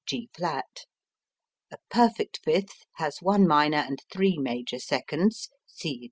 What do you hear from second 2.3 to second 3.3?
fifth has